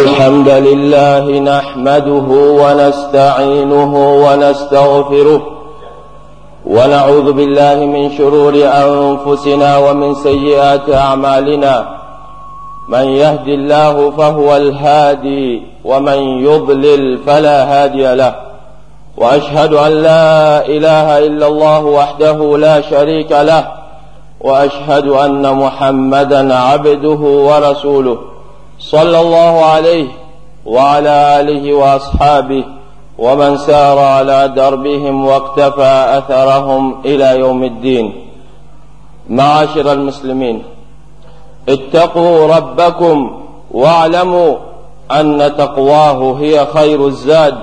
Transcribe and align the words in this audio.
الحمد 0.00 0.48
لله 0.48 1.40
نحمده 1.40 2.28
ونستعينه 2.62 3.92
ونستغفره 4.24 5.42
ونعوذ 6.66 7.32
بالله 7.32 7.74
من 7.74 8.04
شرور 8.18 8.54
أنفسنا 8.84 9.78
ومن 9.78 10.14
سيئات 10.14 10.90
أعمالنا. 10.90 11.74
من 12.88 13.04
يهد 13.04 13.48
الله 13.48 14.10
فهو 14.10 14.56
الهادي 14.56 15.62
ومن 15.84 16.18
يضلل 16.48 17.18
فلا 17.26 17.58
هادي 17.72 18.14
له. 18.14 18.34
وأشهد 19.16 19.74
أن 19.74 19.92
لا 19.92 20.66
إله 20.66 21.18
إلا 21.18 21.46
الله 21.46 21.84
وحده 21.84 22.58
لا 22.58 22.80
شريك 22.80 23.32
له. 23.32 23.64
وأشهد 24.40 25.08
أن 25.08 25.56
محمدا 25.56 26.54
عبده 26.54 27.20
ورسوله. 27.48 28.29
صلى 28.80 29.20
الله 29.20 29.64
عليه 29.64 30.08
وعلى 30.66 31.40
آله 31.40 31.74
وأصحابه 31.74 32.64
ومن 33.18 33.56
سار 33.56 33.98
على 33.98 34.48
دربهم 34.48 35.26
واقتفى 35.26 36.18
أثرهم 36.18 37.00
إلى 37.04 37.38
يوم 37.38 37.64
الدين. 37.64 38.26
معاشر 39.28 39.92
المسلمين 39.92 40.62
اتقوا 41.68 42.56
ربكم 42.56 43.42
واعلموا 43.70 44.56
أن 45.10 45.52
تقواه 45.58 46.38
هي 46.40 46.66
خير 46.66 47.06
الزاد. 47.06 47.58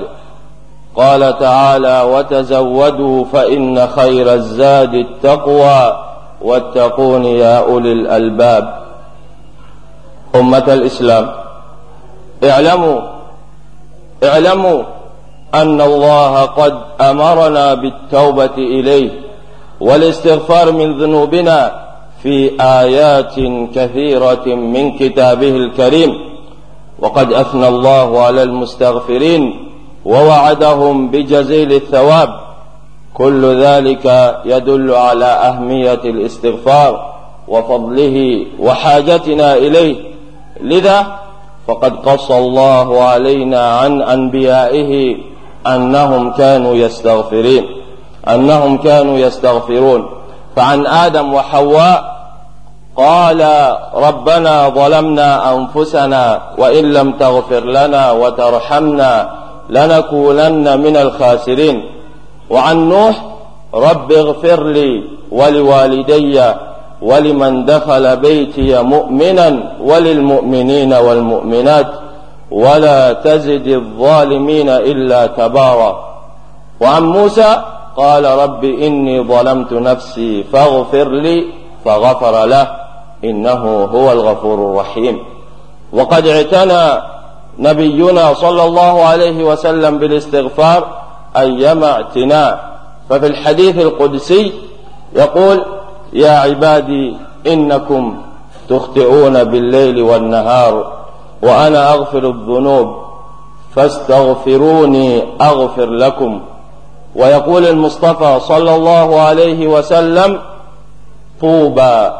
قال 0.95 1.39
تعالى 1.39 2.01
وتزودوا 2.01 3.25
فإن 3.25 3.87
خير 3.87 4.33
الزاد 4.33 4.93
التقوى 4.93 5.97
واتقون 6.41 7.25
يا 7.25 7.59
أولي 7.59 7.91
الألباب. 7.91 8.86
أمة 10.35 10.73
الإسلام. 10.73 11.29
اعلموا 12.43 13.01
اعلموا 14.23 14.83
أن 15.53 15.81
الله 15.81 16.41
قد 16.45 16.79
أمرنا 17.01 17.73
بالتوبة 17.73 18.55
إليه 18.57 19.09
والاستغفار 19.79 20.71
من 20.71 20.97
ذنوبنا 21.01 21.87
في 22.23 22.61
آيات 22.61 23.35
كثيرة 23.75 24.45
من 24.45 24.97
كتابه 24.97 25.49
الكريم. 25.49 26.13
وقد 26.99 27.33
أثنى 27.33 27.67
الله 27.67 28.21
على 28.21 28.43
المستغفرين 28.43 29.69
ووعدهم 30.05 31.11
بجزيل 31.11 31.73
الثواب. 31.73 32.29
كل 33.13 33.63
ذلك 33.63 34.35
يدل 34.45 34.91
على 34.91 35.25
أهمية 35.25 35.93
الاستغفار 35.93 37.13
وفضله 37.47 38.45
وحاجتنا 38.59 39.53
إليه. 39.53 40.16
لذا 40.61 41.19
فقد 41.67 41.95
قص 41.95 42.31
الله 42.31 43.03
علينا 43.03 43.69
عن 43.71 44.01
أنبيائه 44.01 45.15
أنهم 45.67 46.31
كانوا 46.31 46.75
يستغفرين 46.75 47.65
أنهم 48.27 48.77
كانوا 48.77 49.17
يستغفرون. 49.17 50.09
فعن 50.55 50.87
آدم 50.87 51.33
وحواء 51.33 52.17
قال 52.97 53.71
ربنا 53.93 54.69
ظلمنا 54.69 55.55
أنفسنا 55.55 56.41
وإن 56.57 56.93
لم 56.93 57.11
تغفر 57.11 57.63
لنا 57.65 58.11
وترحمنا 58.11 59.29
لنكونن 59.69 60.79
من 60.79 60.97
الخاسرين. 60.97 61.89
وعن 62.49 62.89
نوح 62.89 63.15
رب 63.73 64.11
اغفر 64.11 64.63
لي 64.63 65.03
ولوالدي 65.31 66.53
ولمن 67.01 67.65
دخل 67.65 68.17
بيتي 68.17 68.81
مؤمنا 68.81 69.73
وللمؤمنين 69.81 70.93
والمؤمنات 70.93 71.87
ولا 72.51 73.13
تزد 73.13 73.67
الظالمين 73.67 74.69
إلا 74.69 75.27
تبارا 75.27 76.17
وعن 76.81 77.03
موسى 77.03 77.63
قال 77.97 78.25
رب 78.25 78.63
إني 78.63 79.21
ظلمت 79.23 79.73
نفسي 79.73 80.43
فاغفر 80.43 81.09
لي 81.11 81.45
فغفر 81.85 82.45
له 82.45 82.67
إنه 83.23 83.83
هو 83.85 84.11
الغفور 84.11 84.71
الرحيم. 84.71 85.19
وقد 85.93 86.27
اعتنى 86.27 87.01
نبينا 87.59 88.33
صلى 88.33 88.63
الله 88.63 89.03
عليه 89.03 89.43
وسلم 89.43 89.97
بالاستغفار 89.97 90.87
ايما 91.37 91.91
اعتناء. 91.91 92.77
ففي 93.09 93.27
الحديث 93.27 93.77
القدسي 93.77 94.53
يقول 95.15 95.65
يا 96.13 96.31
عبادي 96.31 97.17
إنكم 97.47 98.21
تخطئون 98.69 99.43
بالليل 99.43 100.01
والنهار 100.01 100.93
وأنا 101.41 101.93
أغفر 101.93 102.29
الذنوب 102.29 102.95
فاستغفروني 103.75 105.23
أغفر 105.41 105.89
لكم. 105.89 106.41
ويقول 107.15 107.67
المصطفى 107.67 108.39
صلى 108.39 108.75
الله 108.75 109.19
عليه 109.21 109.67
وسلم 109.67 110.39
طوبى 111.41 112.11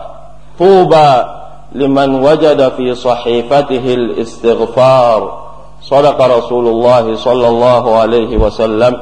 طوبى 0.60 1.24
لمن 1.72 2.24
وجد 2.24 2.70
في 2.70 2.96
صحيفته 2.96 3.94
الاستغفار. 3.94 5.48
صدق 5.82 6.38
رسول 6.38 6.68
الله 6.68 7.16
صلى 7.16 7.48
الله 7.48 7.96
عليه 7.96 8.38
وسلم. 8.38 8.98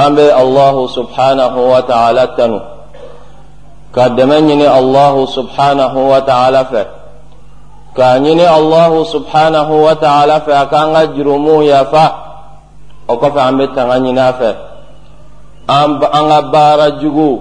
أمر 0.00 0.40
الله 0.40 0.86
سبحانه 0.86 1.58
وتعالى 1.72 2.26
قدمن 3.96 4.50
يني 4.50 4.78
الله 4.78 5.26
سبحانه 5.26 5.94
وتعالى 6.12 6.64
ف. 6.70 6.74
كان 7.96 8.26
يني 8.26 8.56
الله 8.56 9.04
سبحانه 9.04 9.68
وتعالى 9.86 10.40
ف. 10.46 10.50
كأن 10.50 10.94
جرمو 11.16 11.62
يا 11.62 11.82
ف. 11.92 11.94
وقف 13.08 13.38
عم 13.38 13.64
تغني 13.64 14.12
نافع 14.12 14.54
ام 15.70 16.04
ان 16.04 16.50
بارا 16.50 16.88
جغو. 16.88 17.38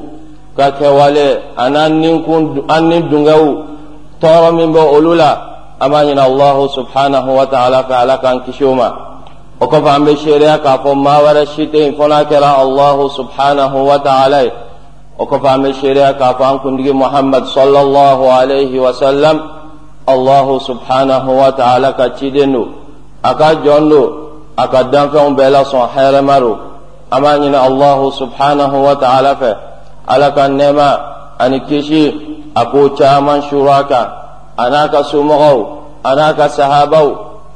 كتوالي 0.58 1.40
أنا 1.60 1.88
نكون 1.88 2.44
أن 2.72 2.90
ندغو 2.90 3.44
ترى 4.22 4.52
من 4.52 4.74
بولولا 4.74 5.32
اما 5.84 6.02
ين 6.02 6.20
الله 6.20 6.68
سبحانه 6.68 7.26
وتعالى 7.40 7.80
فعلى 7.90 8.16
كأن 8.24 8.40
كشوما. 8.40 8.90
وقف 9.62 9.88
عم 9.88 10.06
بشريا 10.06 10.56
كفو 10.66 10.94
ما 10.94 11.16
ورشيتين. 11.26 11.96
فنا 11.98 12.24
كرا 12.24 12.62
الله 12.62 12.98
سبحانه 13.10 13.74
وتعالى. 13.90 14.52
وكفى 15.20 15.74
شريعة 15.82 16.12
كفى 16.12 16.60
كندي 16.64 16.92
محمد 16.92 17.46
صلى 17.46 17.82
الله 17.82 18.20
عليه 18.34 18.80
وسلم 18.80 19.40
الله 20.10 20.60
سبحانه 20.60 21.26
وتعالى 21.42 21.90
كتشيدنو 22.00 22.64
أكا 23.26 23.54
جونو 23.54 24.02
أكا 24.60 24.82
دنفعون 24.82 25.36
بلا 25.36 25.64
صحيح 25.64 26.22
مرو 26.30 26.54
أمانين 27.14 27.56
الله 27.56 28.00
سبحانه 28.22 28.72
وتعالى 28.88 29.32
فه 29.42 29.56
ألك 30.16 30.38
النما 30.40 30.90
أن 31.42 31.52
كشي 31.70 32.04
أكو 32.58 32.88
تاما 32.88 33.36
شراكا 33.50 34.02
أناك 34.60 34.94
سمغو 35.12 35.58
أناك 36.12 36.40
صحابو 36.58 37.08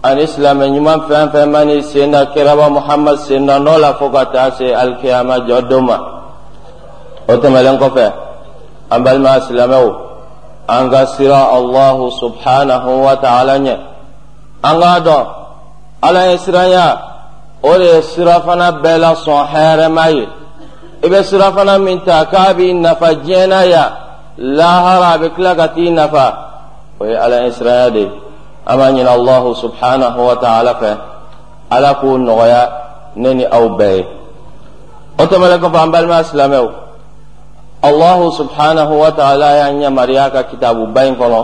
أن 0.05 0.17
إسلام 0.27 0.61
يمن 0.61 0.99
فهم 1.07 1.29
فهمني 1.33 1.81
سنة 1.81 2.23
كرب 2.23 2.59
محمد 2.77 3.15
سنة 3.15 3.57
نولا 3.57 3.91
فقط 4.01 4.35
أسي 4.35 4.81
الكيامة 4.83 5.37
جدوما 5.37 6.12
o 7.27 7.33
tɛmɛlen 7.37 7.77
kɔfɛ 7.79 8.05
an 8.91 9.03
balima 9.03 9.39
silamɛw 9.47 9.87
an 10.67 10.89
ka 10.89 11.05
sira 11.05 11.41
allahu 11.57 12.11
subhanahu 12.21 13.03
wa 13.03 13.15
ta'ala 13.15 13.59
ɲɛ 13.59 13.75
an 14.63 14.79
k'a 14.79 14.99
dɔn 14.99 15.25
ala 16.01 16.21
ye 16.31 16.37
siranya 16.37 16.87
o 17.63 17.77
de 17.77 17.83
ye 17.85 18.01
sira 18.01 18.41
fana 18.45 18.71
bɛɛ 18.71 18.97
la 18.99 19.13
sɔn 19.15 19.47
hɛrɛma 19.47 20.05
ye 20.11 20.27
i 21.03 21.07
bɛ 21.09 21.23
sira 21.23 21.51
fana 21.51 21.79
min 21.79 21.99
ta 22.03 22.25
k'a 22.25 22.53
b'i 22.53 22.73
nafa 22.73 23.13
diɲɛna 23.23 23.59
ya 23.69 23.85
lahara 24.37 25.13
a 25.13 25.17
bɛ 25.19 25.35
tila 25.35 25.55
ka 25.55 25.67
t'i 25.67 25.89
nafa. 25.91 26.25
O 26.99 27.05
ye 27.05 27.15
ala 27.15 27.37
ɲɛsiranya 27.41 27.91
de. 27.93 27.99
Ye 27.99 28.11
an 28.65 28.77
b'a 28.77 28.91
ɲini 28.91 29.07
allahu 29.07 29.55
subhanahu 29.55 30.19
wa 30.27 30.35
ta'ala 30.35 30.73
fɛ 30.75 30.91
ala 31.71 31.93
k'o 31.99 32.17
nɔgɔya 32.17 32.69
ne 33.15 33.33
ni 33.33 33.45
aw 33.45 33.67
bɛɛ 33.77 33.97
ye 33.97 34.05
o 35.19 35.23
tɛmɛnen 35.25 35.59
kɔfɛ 35.59 35.83
an 35.83 35.91
balima 35.91 36.23
silamɛw 36.23 36.67
allahu 37.83 38.31
subhanahu 38.31 38.95
wa 38.95 39.11
ta'ala 39.11 39.59
y'an 39.59 39.81
yamaruya 39.83 40.31
ka 40.31 40.47
kitabuba 40.47 41.03
in 41.03 41.15
kɔnɔ 41.19 41.41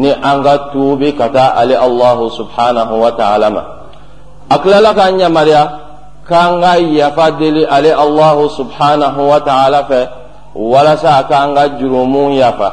ni 0.00 0.10
an 0.12 0.40
ka 0.42 0.72
tuubi 0.72 1.12
ka 1.12 1.28
taa 1.28 1.52
ale 1.60 1.76
allahu 1.76 2.32
subhanahu 2.32 2.96
wa 2.96 3.12
ta'ala 3.12 3.50
ma 3.52 3.62
a 4.48 4.56
tilala 4.58 4.96
k'an 4.96 5.20
yamaruya 5.20 5.62
kan 6.24 6.60
ga 6.64 6.80
yafa 6.80 7.36
deli 7.36 7.68
ale 7.68 7.92
allahu 7.92 8.48
subhanahu 8.56 9.20
wa 9.28 9.38
ta'ala 9.44 9.84
fɛ 9.84 10.00
walasa 10.56 11.20
a 11.20 11.22
kan 11.28 11.52
ga 11.54 11.76
jurumun 11.76 12.32
yafa 12.40 12.72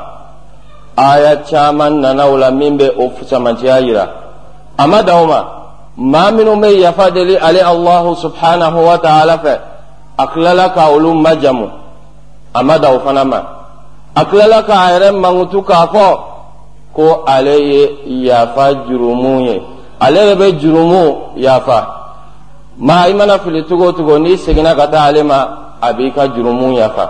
aya 0.95 1.43
caman 1.43 1.99
nanaw 1.99 2.39
la 2.39 2.49
min 2.55 2.77
bɛ 2.79 2.87
o 2.95 3.11
samanciya 3.27 3.83
yira 3.83 4.05
a 4.79 4.87
ma 4.87 5.01
daw 5.03 5.27
ma 5.27 5.39
maa 5.99 6.31
minnu 6.31 6.55
bɛ 6.55 6.71
yafa 6.87 7.11
deli 7.11 7.35
ale 7.35 7.59
allahu 7.59 8.15
subhanahu 8.15 8.79
wa 8.79 8.95
ta'ala 8.97 9.37
fɛ 9.43 9.53
a 10.17 10.23
tilala 10.31 10.71
ka 10.73 10.87
olu 10.87 11.11
majamu 11.13 11.82
a 12.53 12.63
ma 12.63 12.77
daw 12.77 12.99
fana 12.99 13.23
ma 13.25 13.39
a 14.15 14.25
tilala 14.25 14.63
k'a 14.63 14.91
yɛrɛ 14.93 15.11
mankutu 15.11 15.61
k'a 15.63 15.87
fɔ 15.87 16.33
ko 16.93 17.23
ale 17.25 17.57
ye 17.57 17.89
yafa 18.29 18.85
jurumu 18.87 19.41
ye. 19.41 19.61
Ale 19.99 20.29
de 20.29 20.35
be 20.35 20.59
jurumu 20.59 21.33
yafa. 21.37 21.87
Ma 22.77 23.07
i 23.07 23.13
mana 23.13 23.39
fili 23.39 23.63
togo 23.65 23.91
togo 23.91 24.17
n'i 24.19 24.37
seginna 24.37 24.75
ka 24.75 24.87
taa 24.87 25.05
ale 25.09 25.23
ma 25.23 25.77
a 25.81 25.93
b'i 25.93 26.11
ka 26.13 26.27
jurumu 26.27 26.73
yafa. 26.77 27.09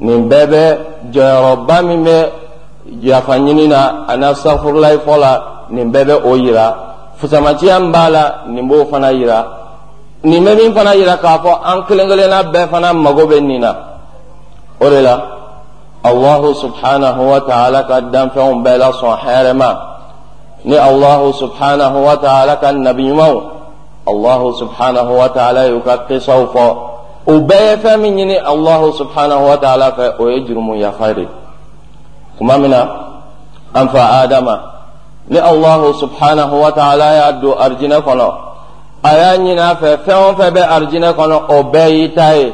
Nin 0.00 0.28
bɛɛ 0.28 0.46
bɛ 0.46 0.78
jɔyɔrɔba 1.12 1.82
min 1.82 2.04
bɛ 2.04 2.28
yafa 3.02 3.38
ɲini 3.38 3.68
na 3.68 4.04
ani 4.08 4.24
asafurulayi 4.24 4.98
fɔ 4.98 5.16
la 5.18 5.42
nin 5.70 5.90
bɛɛ 5.90 6.04
bɛ 6.04 6.14
o 6.24 6.36
yira. 6.36 6.76
Fusamaciya 7.18 7.80
min 7.80 7.90
b'a 7.92 8.10
la 8.10 8.34
nin 8.48 8.68
b'o 8.68 8.84
fana 8.90 9.12
yira. 9.12 9.46
Nin 10.24 10.44
bɛ 10.44 10.56
min 10.56 10.74
fana 10.74 10.94
yira 10.94 11.16
k'a 11.16 11.38
fɔ 11.38 11.58
an 11.64 11.82
kelen 11.86 12.08
kelenna 12.08 12.42
bɛɛ 12.42 12.68
fana 12.68 12.92
mago 12.92 13.26
bɛ 13.26 13.40
nin 13.40 13.60
na 13.60 13.87
o 14.80 14.90
de 14.90 15.00
la 15.02 15.16
allahu 16.04 16.54
subhanahu 16.54 17.20
wa 17.30 17.40
ta'ala 17.40 17.82
ka 17.84 18.00
danfɛnw 18.00 18.62
bɛɛ 18.62 18.76
la 18.78 18.92
sɔn 18.92 19.16
hɛrɛ 19.18 19.52
ma. 19.56 19.70
Ni 20.64 20.76
allahu 20.76 21.32
subhanahu 21.32 22.02
wa 22.04 22.16
ta'ala 22.16 22.56
ka 22.56 22.72
nabi 22.72 23.10
ɲumanw 23.10 23.42
allahu 24.08 24.52
subhanahu 24.58 25.12
wa 25.18 25.28
ta'ala 25.28 25.68
y'u 25.68 25.80
ka 25.80 26.06
kisaw 26.08 26.46
fɔ 26.54 26.66
o 27.26 27.32
bɛɛ 27.40 27.62
ye 27.70 27.76
fɛn 27.76 28.00
min 28.00 28.14
ɲini 28.16 28.36
allahu 28.42 28.92
subhanahu 28.92 29.46
wa 29.48 29.56
ta'ala 29.56 29.92
fɛ 29.92 30.14
o 30.18 30.28
ye 30.28 30.40
jurumu 30.46 30.74
yafa 30.80 31.14
de. 31.14 31.26
Tuma 32.38 32.58
min 32.58 32.70
na 32.70 32.82
an 33.74 33.88
fa 33.88 34.22
adama 34.24 34.60
ni 35.28 35.38
allahu 35.38 35.92
subhanahu 35.94 36.60
wa 36.60 36.70
ta'ala 36.70 37.06
y'a 37.14 37.32
don 37.40 37.54
arijinɛ 37.58 38.00
kɔnɔ 38.02 38.28
a 39.04 39.10
y'a 39.16 39.36
ɲini 39.38 39.76
fɛ 39.80 39.96
fɛn 40.06 40.18
o 40.30 40.34
fɛn 40.34 40.50
bɛ 40.54 40.62
arijinɛ 40.74 41.12
kɔnɔ 41.14 41.36
o 41.50 41.62
bɛɛ 41.64 41.88
y'i 41.90 42.14
ta 42.14 42.30
ye 42.34 42.52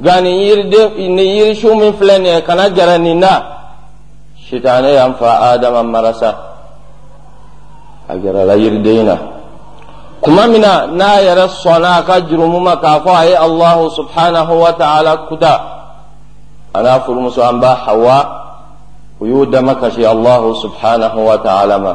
nka 0.00 0.14
nin 0.20 0.36
yiriden 0.42 1.14
nin 1.14 1.18
yirisu 1.38 1.74
min 1.74 1.92
filɛ 1.94 2.18
nin 2.18 2.34
ye 2.34 2.42
kana 2.42 2.68
gɛrɛ 2.68 2.98
nin 2.98 3.18
na 3.20 3.32
sitanɛ 4.50 4.90
y'an 4.94 5.14
fa 5.14 5.54
adama 5.54 5.82
marasa 5.82 6.30
a 8.08 8.14
gɛrɛla 8.16 8.54
yiriden 8.58 9.06
na 9.06 9.16
kuma 10.20 10.46
min 10.48 10.60
na 10.60 10.86
n'a 10.86 11.22
yɛrɛ 11.22 11.46
sɔnna 11.62 11.98
a 11.98 12.02
ka 12.02 12.20
jurumu 12.26 12.58
ma 12.60 12.76
k'a 12.76 13.00
fɔ 13.04 13.10
a 13.14 13.24
ye 13.26 13.34
allahu 13.36 13.90
subhanahu 13.94 14.52
wa 14.58 14.72
ta'ala 14.72 15.16
kuta 15.28 15.54
a 16.74 16.82
n'a 16.82 17.00
furumuso 17.06 17.40
an 17.48 17.60
ba 17.60 17.74
hawa 17.86 18.18
u 19.20 19.26
y'u 19.26 19.46
dama 19.46 19.76
kasi 19.76 20.02
allahu 20.04 20.54
subhanahu 20.58 21.18
wa 21.24 21.36
ta'ala 21.38 21.78
ma 21.78 21.94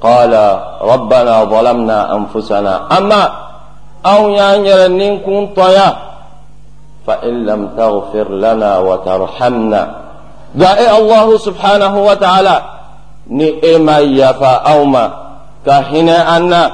qala 0.00 0.78
rabbana 0.86 1.50
zalamna 1.50 1.98
anfusana 2.14 2.86
amma 2.94 3.22
anw 4.04 4.30
y'an 4.36 4.62
yɛrɛ 4.62 4.86
ninkun 4.94 5.50
tɔya 5.52 6.13
فإن 7.06 7.46
لم 7.46 7.68
تغفر 7.76 8.28
لنا 8.30 8.78
وترحمنا. 8.78 9.82
إيه 10.60 10.98
الله 10.98 11.38
سبحانه 11.38 12.04
وتعالى. 12.04 12.62
نئما 13.30 13.98
يفا 13.98 14.54
أوما. 14.72 15.10
كهنا 15.66 16.36
أن 16.36 16.70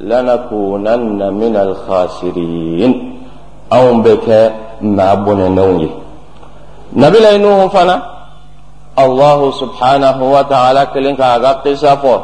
لنكونن 0.00 1.34
من 1.34 1.56
الخاسرين. 1.56 2.92
أو 3.72 3.94
بك 3.94 4.52
ما 4.80 5.14
بن 5.14 5.38
نوي 5.54 5.90
نبي 6.92 7.18
لينوه 7.18 7.68
فنا. 7.68 8.02
الله 8.98 9.50
سبحانه 9.50 10.32
وتعالى 10.32 10.86
كلين 10.94 11.16
كاغا 11.16 11.52
قصافو 11.52 12.18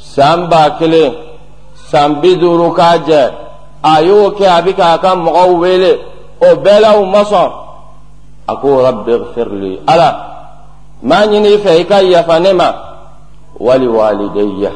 سامبا 0.00 0.68
كلين. 0.68 1.12
سامبي 1.90 2.34
دورو 2.34 2.72
كاجة. 2.72 3.32
أيوه 3.84 4.30
كي 4.30 4.48
أبي 4.48 4.72
كاكا 4.72 5.14
ghfirli 9.22 9.80
ala 9.86 10.08
maa 11.02 11.26
ɲini 11.26 11.58
fɛ 11.58 11.70
i 11.80 11.84
ka 11.84 11.98
yafa 12.02 12.38
ne 12.40 12.52
ma 12.52 12.68
wali 13.60 13.86
walidayya 13.86 14.72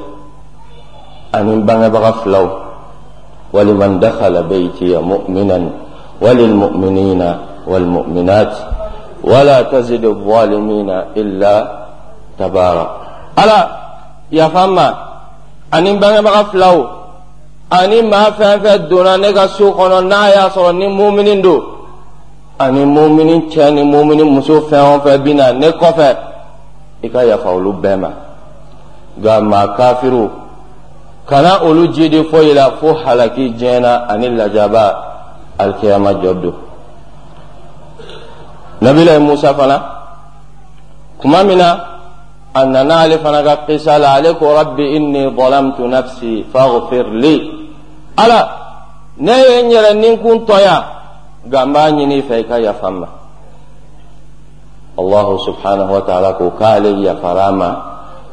ani 1.32 1.52
bangebaga 1.62 2.12
filaw 2.24 2.48
ولمن 3.48 4.00
دخل 4.00 4.42
بيتي 4.42 4.92
مؤمنا. 5.00 5.58
وللمؤمنين 6.20 7.22
والمؤمنات. 7.66 8.52
ولا 9.24 9.62
تزد 9.62 10.04
الظالمين 10.04 10.90
إلا 11.16 11.54
تبارا 12.38 12.86
ألا 13.38 13.60
يا 14.32 14.48
فما 14.48 14.94
أني 15.74 15.96
بغي 15.96 16.22
بغا 16.22 16.42
فلاو 16.42 16.86
ani 17.70 18.02
maa 18.02 18.30
fɛn 18.32 18.60
fɛn 18.62 18.88
donna 18.88 19.16
ne 19.16 19.32
ka 19.32 19.46
so 19.48 19.72
kɔnɔ 19.72 20.00
n'a 20.06 20.28
y'a 20.30 20.48
sɔrɔ 20.50 20.72
ni 20.76 20.86
mumini 20.88 21.40
don 21.42 21.62
ani 22.58 22.84
mumini 22.84 23.48
cɛ 23.50 23.72
ni 23.74 23.82
mumini 23.82 24.22
muso 24.24 24.60
fɛn 24.68 24.96
o 24.96 24.98
fɛn 25.00 25.18
bɛ 25.24 25.34
na 25.34 25.52
ne 25.52 25.68
kɔfɛ 25.70 26.16
i 27.02 27.08
ka 27.08 27.20
yafa 27.24 27.48
olu 27.50 27.72
bɛɛ 27.72 27.96
ma. 28.00 28.10
Nka 29.18 29.40
maa 29.40 29.66
kafiru 29.76 30.30
kana 31.26 31.60
olu 31.62 31.88
jidi 31.92 32.22
foyi 32.30 32.54
la 32.54 32.70
fo 32.80 32.94
halaki 32.94 33.50
diɲɛna 33.58 34.06
ani 34.08 34.28
lajaba 34.30 34.84
alikiyama 35.58 36.12
jɔ 36.22 36.32
don 36.42 36.54
nabila 38.80 39.18
musa 39.20 39.54
fana 39.54 39.76
kuma 41.20 41.42
min 41.44 41.58
na 41.58 41.68
a 42.54 42.64
nana 42.64 42.94
ale 43.02 43.18
fana 43.18 43.42
ka 43.42 43.56
kisa 43.66 43.98
la 43.98 44.14
ale 44.14 44.34
ko 44.38 44.54
rabbi 44.54 44.82
inni 44.96 45.28
zalamtu 45.36 45.82
nafsi 45.88 46.44
faghfir 46.52 47.06
li 47.12 47.57
ala 48.18 48.40
ne 49.18 49.32
ye 49.46 49.62
n 49.62 49.70
yɛrɛ 49.70 49.90
ninkun 49.94 50.44
tɔya 50.46 50.76
nka 51.46 51.60
n 51.66 51.72
b'a 51.72 51.90
ɲini 51.90 52.16
i 52.18 52.22
fɛ 52.22 52.34
i 52.40 52.44
ka 52.44 52.56
yafa 52.58 52.88
n 52.90 52.94
ma 53.00 53.08
allahu 54.98 55.38
subhanahu 55.46 55.90
wa 55.94 56.02
ta'ala 56.02 56.34
ko 56.34 56.50
k'ale 56.58 56.90
yafara 57.02 57.52
ma 57.54 57.70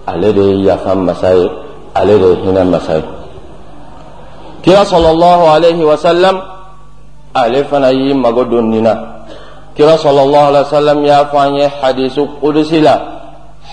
ale 0.08 0.34
de 0.34 0.42
ye 0.42 0.66
yafa 0.66 0.96
masa 0.96 1.34
ye 1.38 1.48
ale 1.94 2.18
de 2.20 2.28
ye 2.34 2.36
hinɛ 2.46 2.64
masa 2.66 2.94
ye 2.98 3.04
kira 4.64 4.82
sallallahu 4.86 5.44
alaihi 5.54 5.86
wa 5.86 5.96
sallam 5.98 6.42
ale 7.34 7.64
fana 7.70 7.92
y'i 7.94 8.14
mago 8.14 8.46
don 8.46 8.70
nin 8.70 8.84
na 8.84 8.94
kira 9.78 9.98
sallallahu 9.98 10.50
alaihi 10.50 10.66
wa 10.66 10.74
sallam 10.74 11.00
y'a 11.06 11.26
fɔ 11.30 11.38
an 11.38 11.54
ye 11.56 11.68
hadisi 11.70 12.22
kudusi 12.42 12.82
la 12.82 12.96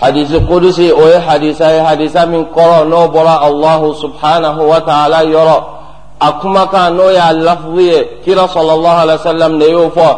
hadisi 0.01 0.37
kudusi 0.45 0.91
o 0.93 1.07
ye 1.09 1.17
hadisa 1.17 1.73
ye 1.73 1.79
hadisa 1.81 2.25
min 2.29 2.45
kɔrɔ 2.53 2.85
n'o 2.85 3.07
bɔra 3.09 3.41
allahu 3.49 3.93
subhanahu 3.97 4.61
wa 4.69 4.79
ta'ala 4.81 5.25
yɔrɔ 5.25 5.72
a 6.23 6.31
kumakan 6.39 6.95
n'o 6.95 7.11
y'a 7.11 7.33
lafzu 7.35 7.79
ye 7.83 7.99
kira 8.23 8.47
sallallahu 8.47 8.99
alaihi 9.03 9.19
wasallam 9.19 9.51
ne 9.59 9.67
y'o 9.67 9.89
fɔ 9.91 10.09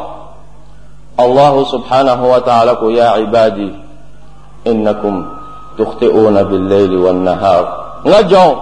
allahu 1.18 1.66
subhanahu 1.66 2.30
wa 2.30 2.40
ta'ala 2.46 2.76
ko 2.78 2.94
ya 2.94 3.18
ibadi 3.26 3.74
innakum 4.70 5.26
tukhti'una 5.78 6.46
bil-layli 6.46 6.94
wan-nahar 7.02 7.64
nga 8.06 8.20
jɔn 8.22 8.54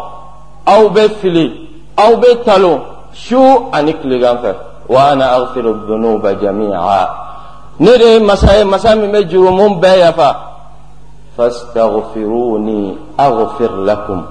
aw 0.72 0.84
bɛ 0.96 1.04
fili 1.20 1.68
aw 2.00 2.16
bɛ 2.16 2.30
talo 2.48 2.74
su 3.12 3.36
ani 3.76 3.92
tilegan 4.00 4.38
fɛ 4.40 4.52
wa 4.88 5.12
ana 5.12 5.36
aghfiru 5.36 5.84
dhunuba 5.88 6.40
jami'a 6.40 7.04
ne 7.80 7.92
de 7.98 8.06
ye 8.14 8.20
masa 8.24 8.56
ye 8.58 8.64
masa 8.64 8.96
min 8.96 9.12
bɛ 9.12 9.28
jurumu 9.28 9.82
bɛɛ 9.84 9.98
yafa 10.00 10.30
fastaghfiruni 11.36 12.96
aghfir 13.20 13.72
lakum 13.84 14.24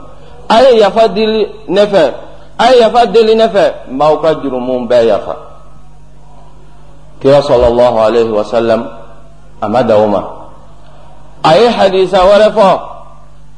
a 0.48 0.56
ye 0.64 0.80
yafa 0.80 1.08
dili 1.12 1.44
ne 1.68 1.84
fɛ 1.86 2.31
أي 2.68 2.90
فدل 2.90 3.36
نفع 3.36 3.70
ما 3.88 4.08
قدر 4.08 4.54
من 4.68 4.88
بيخ 4.88 5.24
كرا 7.22 7.40
صلى 7.40 7.66
الله 7.68 8.00
عليه 8.00 8.30
وسلم؟ 8.38 8.80
أما 9.64 9.80
دوما 9.80 10.22
أي 11.46 11.70
حديث 11.70 12.14
ورفا 12.14 12.72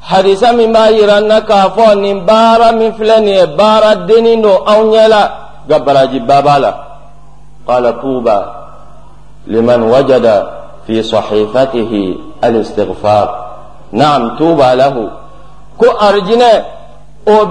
حديث 0.02 0.44
مما 0.44 0.66
ما 0.66 0.88
يرانا 0.88 1.38
كافا 1.38 1.94
نبارا 1.94 2.70
من 2.70 2.92
فلاني 2.92 3.46
بارا 3.46 3.94
دينينو 3.94 4.54
أو 4.54 4.90
نيلا. 4.90 5.24
قبل 5.70 5.96
جبابالا 6.12 6.72
قال 7.68 8.00
طوبى 8.02 8.38
لمن 9.46 9.82
وجد 9.82 10.26
في 10.86 11.02
صحيفته 11.02 11.92
الاستغفار. 12.44 13.28
نعم 13.92 14.36
طوبى 14.36 14.70
له. 14.74 15.10
كو 15.78 15.86
أرجنا 15.86 16.64
أو 17.28 17.44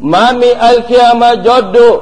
alikiyama 0.00 1.28
jɔ 1.44 1.56
don 1.72 2.00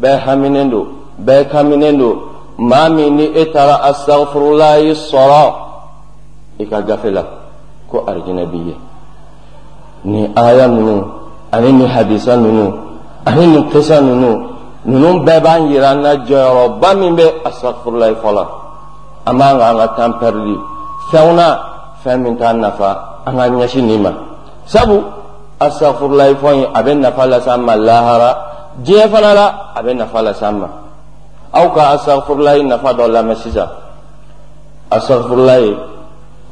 bɛɛ 0.00 0.16
haminen 0.26 0.70
don 0.70 0.86
bɛɛ 1.26 1.44
kaminen 1.50 1.98
don 1.98 2.16
maa 2.58 2.88
min 2.88 3.16
ni 3.16 3.24
e 3.24 3.44
taara 3.52 3.76
asagfurulayi 3.90 4.92
sɔrɔ 4.94 5.54
i 6.60 6.64
ka 6.66 6.80
gafe 6.82 7.10
la 7.10 7.22
ko 7.90 8.04
arijinɛ 8.06 8.46
b'i 8.50 8.58
ye 8.68 8.76
nin 10.04 10.32
aya 10.36 10.68
ninnu 10.68 11.04
ani 11.52 11.72
nin 11.72 11.88
hadisa 11.88 12.36
ninnu 12.36 12.72
ani 13.26 13.46
nin 13.46 13.70
kisa 13.70 14.00
ninnu 14.00 14.30
ninnu 14.86 15.24
bɛɛ 15.24 15.40
b'an 15.42 15.68
yira 15.70 15.90
an 15.90 16.02
na 16.02 16.14
jɔyɔrɔba 16.16 16.94
min 16.98 17.16
bɛ 17.16 17.24
asagfurulayi 17.44 18.14
fɔlɔ 18.22 18.44
an 19.26 19.34
b'an 19.38 19.58
ka 19.58 19.68
an 19.70 19.76
ka 19.78 19.86
tan 19.96 20.12
pɛridi 20.20 20.56
fɛnw 21.10 21.34
na 21.34 21.58
fɛn 22.04 22.22
min 22.22 22.36
t'an 22.36 22.60
nafa. 22.60 23.16
An 23.26 23.34
ka 23.36 23.48
ɲɛsin 23.50 23.82
nin 23.86 24.02
ma 24.02 24.10
sabu 24.66 25.02
astaghfirullah 25.59 26.35
fɔ 26.35 26.49
in 26.53 26.65
a 26.75 26.83
bɛ 26.83 26.93
nafa 26.99 27.25
lase 27.27 27.47
an 27.47 27.61
ma 27.61 27.75
lahara 27.75 28.37
diɲɛ 28.83 29.09
fana 29.09 29.33
la 29.33 29.47
a 29.75 29.83
bɛ 29.83 29.91
nafa 29.97 30.21
lase 30.23 30.41
an 30.43 30.59
ma 30.59 30.67
aw 31.53 31.69
ka 31.73 31.81
astaghfirullah 31.95 32.57
nafa 32.63 32.93
dɔ 32.93 33.07
lamɛn 33.07 33.35
sisan 33.35 33.69
astaghfirullah 34.91 35.77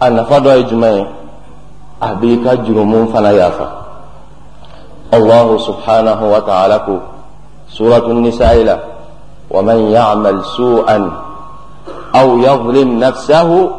a 0.02 0.10
nafa 0.10 0.40
dɔ 0.40 0.58
ye 0.58 0.64
jumɛn 0.66 0.96
ye 0.98 1.06
a 2.02 2.16
b'i 2.16 2.44
ka 2.44 2.56
jurumu 2.64 3.08
fana 3.12 3.32
yafa 3.34 3.68
allahu 5.12 5.58
subhanahu 5.60 6.30
wa 6.32 6.40
ta'ala 6.42 6.80
ko 6.86 7.02
suratu 7.70 8.14
nisa'i 8.14 8.64
la 8.66 8.78
ومن 9.50 9.80
يعمل 9.80 10.44
سوءا 10.46 11.12
أو 12.16 12.38
يظلم 12.40 13.00
نفسه 13.00 13.70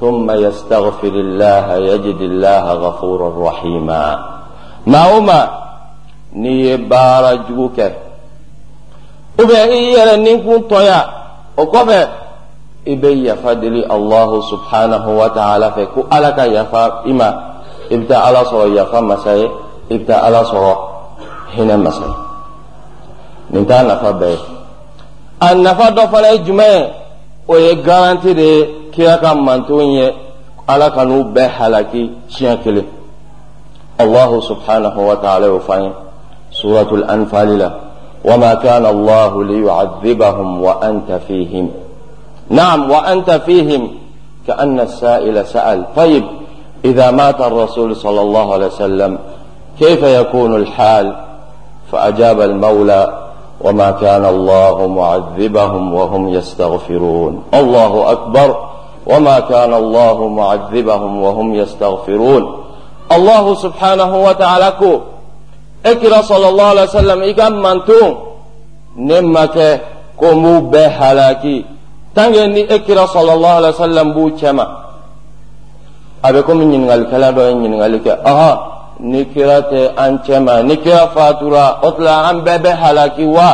ثم 0.00 0.30
يستغفر 0.30 1.08
الله 1.08 1.74
يجد 1.74 2.20
الله 2.20 2.72
غفورا 2.72 3.48
رحيما 3.50 4.31
ما 4.87 5.17
هما 5.17 5.39
ني 6.35 6.77
بارا 6.77 7.33
جوك 7.33 7.77
وبي 9.39 9.93
يلا 9.93 10.15
نكون 10.15 10.61
طيا 10.61 11.01
وكفى 11.57 12.07
إبي 12.87 13.29
يفدلي 13.29 13.85
الله 13.95 14.41
سبحانه 14.51 15.05
وتعالى 15.19 15.71
فكو 15.71 16.01
ألك 16.13 16.37
يفا 16.39 17.05
إما 17.05 17.29
إبتا 17.91 18.13
على 18.13 18.45
صرا 18.45 18.65
يفا 18.65 18.99
مساي 19.01 19.51
إبتا 19.91 20.13
على 20.13 20.45
صرا 20.45 20.75
هنا 21.57 21.75
مساي 21.75 22.13
نتا 23.53 23.81
نفا 23.81 24.11
بي 24.11 24.37
النفا 25.43 25.89
دفن 25.89 26.43
جمعي 26.43 26.91
ويغارانتي 27.47 28.33
دي 28.33 28.83
kira 28.93 29.17
ka 29.17 29.33
manton 29.35 29.89
ye. 29.97 30.07
Ala 30.67 30.91
ka 30.95 31.03
n'u 31.05 31.23
bɛɛ 31.33 31.49
halaki 31.57 32.11
siɲɛ 32.29 32.55
kelen. 32.63 32.87
Ta'ala 33.97 35.45
y'o 35.47 35.59
f'an 35.59 35.83
ye 35.83 35.91
suratul 36.51 37.03
anfali 37.07 37.57
la 37.57 37.83
وما 38.25 38.53
كان 38.53 38.85
الله 38.85 39.43
ليعذبهم 39.43 40.61
وأنت 40.61 41.11
فيهم. 41.27 41.69
نعم 42.49 42.91
وأنت 42.91 43.31
فيهم. 43.31 43.91
كأن 44.47 44.79
السائل 44.79 45.45
سأل 45.45 45.85
طيب 45.95 46.23
إذا 46.85 47.11
مات 47.11 47.41
الرسول 47.41 47.95
صلى 47.95 48.21
الله 48.21 48.53
عليه 48.53 48.65
وسلم 48.65 49.19
كيف 49.79 50.03
يكون 50.03 50.55
الحال؟ 50.55 51.15
فأجاب 51.91 52.41
المولى 52.41 53.19
وما 53.61 53.91
كان 53.91 54.25
الله 54.25 54.87
معذبهم 54.87 55.93
وهم 55.93 56.29
يستغفرون. 56.29 57.43
الله 57.53 58.11
أكبر. 58.11 58.57
وما 59.05 59.39
كان 59.39 59.73
الله 59.73 60.27
معذبهم 60.27 61.21
وهم 61.21 61.55
يستغفرون. 61.55 62.62
الله 63.11 63.55
سبحانه 63.55 64.11
وتعالى 64.27 64.69
كو. 64.79 64.99
اكرا 65.85 66.21
صلى 66.21 66.47
الله 66.49 66.63
عليه 66.63 66.81
وسلم 66.83 67.19
إكام 67.23 67.53
منتون 67.61 68.11
نمك 68.97 69.57
كومو 70.17 70.71
بحلاكي. 70.71 71.65
تنجي 72.15 72.75
اكرا 72.75 73.05
صلى 73.05 73.31
الله 73.33 73.49
عليه 73.49 73.69
وسلم 73.69 74.07
بو 74.13 74.29
كما. 74.39 74.65
أبكم 76.25 76.57
من 76.57 76.73
ينغل 76.73 77.03
كلا 77.11 77.29
دو 77.35 77.41
ينغل 77.41 77.93
أها 78.07 78.51
نكرة 78.99 79.71
أنشما 80.05 80.61
نكرة 80.61 81.05
فاتورا 81.15 81.65
أطلع 81.83 82.15
عن 82.27 82.37
بebe 82.47 82.71
halaki 82.71 83.25
wa 83.25 83.51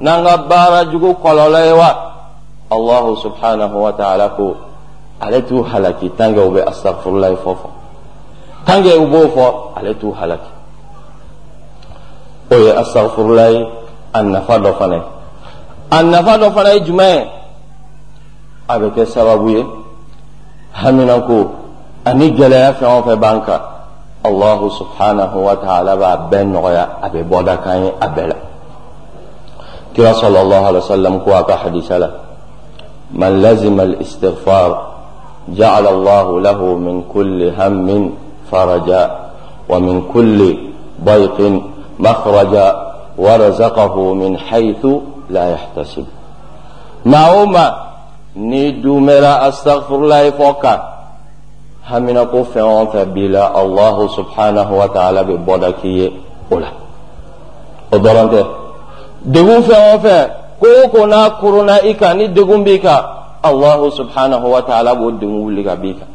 nanga 0.00 0.36
bara 0.36 0.84
jugu 0.84 1.14
kololai 1.14 1.72
wa 1.72 1.90
Allah 2.70 3.04
subhanahu 3.24 3.76
wa 3.82 3.92
ta'ala 3.92 4.28
ko 4.36 4.56
ale 5.20 5.42
t'u 5.48 5.62
halaki 5.62 6.08
tange 6.16 6.40
u 6.40 6.50
bɛ 6.54 6.60
astaghfirullah 6.70 7.32
fɔ 7.44 7.52
fɔ 7.60 7.68
tange 8.66 8.92
u 8.96 9.06
b'o 9.06 9.28
fɔ 9.34 9.46
ale 9.76 9.94
t'u 9.94 10.12
halaki 10.12 10.50
o 12.50 12.54
ye 12.56 12.70
astaghfirullah 12.72 13.52
a 14.12 14.22
nafa 14.22 14.58
dɔ 14.58 14.72
fana 14.78 14.96
ye 14.96 15.02
a 15.90 16.02
nafa 16.02 16.38
dɔ 16.38 16.52
fana 16.52 16.70
ye 16.74 16.80
jumɛn 16.80 17.14
ye 17.16 17.30
a 18.68 18.78
bɛ 18.78 18.90
kɛ 18.94 19.06
sababu 19.06 19.48
ye 19.50 19.66
haminako 20.72 21.50
ani 22.04 22.30
gɛlɛya 22.32 22.74
fɛn 22.74 22.98
o 22.98 23.02
fɛn 23.02 23.16
b'an 23.20 23.40
kan 23.46 23.60
allahu 24.24 24.70
subhanahu 24.70 25.36
wa 25.42 25.56
ta'ala 25.56 25.96
b'a 25.96 26.16
bɛɛ 26.30 26.44
nɔgɔya 26.52 26.88
a 27.02 27.08
bɛ 27.08 27.24
bɔda 27.24 27.56
kan 27.62 27.84
ye 27.84 27.92
a 28.00 28.08
bɛɛ 28.08 28.36
kira 29.94 30.14
sallallahu 30.14 30.64
alaihi 30.66 30.82
wa 30.88 30.96
sallam 30.96 31.24
ko 31.24 31.32
a 31.34 31.44
ka 31.44 31.56
hadisa 31.56 31.98
la 31.98 32.08
man 33.12 33.42
lazima 33.42 33.82
al-istighfar 33.82 34.90
جعل 35.48 35.86
الله 35.86 36.40
له 36.40 36.60
من 36.76 37.02
كل 37.14 37.50
هم 37.58 38.12
فرجا 38.52 39.02
ومن 39.68 40.02
كل 40.14 40.58
ضيق 41.04 41.38
مخرجا 41.98 42.68
ورزقه 43.18 44.14
من 44.14 44.38
حيث 44.38 44.86
لا 45.30 45.44
يحتسب. 45.50 46.06
معوما 47.06 47.66
نيدو 48.36 48.98
مرا 48.98 49.48
استغفر 49.48 49.94
الله 49.94 50.30
فوقا 50.30 50.74
همنا 51.90 52.22
قفا 52.22 52.84
فبلا 52.84 53.62
الله 53.62 53.96
سبحانه 54.08 54.68
وتعالى 54.80 55.20
ببودكي 55.24 56.12
أولا. 56.52 56.70
ودرانته 57.92 58.46
دغون 59.24 59.60
فا 60.04 60.30
كوكو 60.60 61.06
نا 61.06 61.28
كورونا 61.28 61.82
إيكا 61.82 62.12
ني 62.12 62.26
دغون 62.26 62.64
بيكا 62.64 63.20
b'o 65.00 65.10
den 65.20 65.32
wuli 65.42 65.64
ka 65.64 65.74
b'i 65.76 65.94
kan 65.94 66.09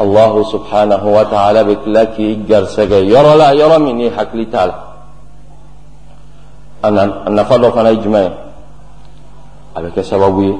الله 0.00 0.32
سبحانه 0.52 1.02
وتعالى 1.18 1.60
بك 1.64 1.82
لك 1.96 2.16
جرسك 2.48 2.90
يرى 3.14 3.32
لا 3.40 3.50
يرى 3.52 3.78
مني 3.78 4.06
حق 4.16 4.32
لي 4.38 4.44
تعالى 4.44 4.74
أنا 6.84 7.02
أنا 7.26 7.42
فضل 7.50 7.72
فانا 7.72 7.90
إجماع 7.90 8.30
أبك 9.76 10.00
سببي 10.00 10.50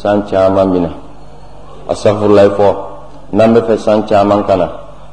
سان 0.00 0.18
تعمان 0.30 0.68
بنا 0.72 0.90
أستغفر 1.92 2.26
الله 2.26 2.48
فور 2.56 2.74
نعم 3.32 3.54
في 3.66 3.76
سان 3.76 4.06
تعمان 4.06 4.42
كنا 4.48 4.68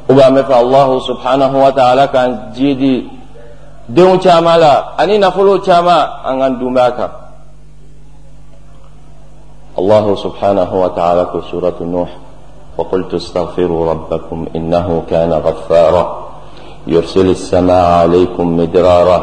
وبعم 0.10 0.36
في 0.48 0.56
الله 0.60 0.90
سبحانه 1.10 1.52
وتعالى 1.66 2.04
كان 2.14 2.30
جيدي. 2.56 2.96
دون 3.90 4.20
تعمالا 4.20 5.04
أنا 5.04 5.18
نفلو 5.18 5.58
تعمى 5.58 6.00
أنا 6.26 6.48
دمك 6.62 7.00
الله 9.80 10.06
سبحانه 10.16 10.72
وتعالى 10.84 11.24
في 11.32 11.38
سورة 11.52 11.80
نوح 11.82 12.10
وقلت 12.78 13.14
استغفروا 13.14 13.92
ربكم 13.92 14.46
إنه 14.56 15.04
كان 15.10 15.34
غفارا. 15.34 16.26
يرسل 16.88 17.30
السماء 17.30 17.92
عليكم 17.92 18.58
مدرارا 18.58 19.20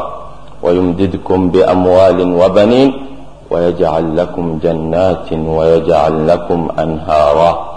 ويمددكم 0.63 1.49
بأموال 1.49 2.33
وبنين 2.35 3.07
ويجعل 3.51 4.17
لكم 4.17 4.59
جنات 4.63 5.33
ويجعل 5.33 6.27
لكم 6.27 6.67
أنهارا. 6.79 7.73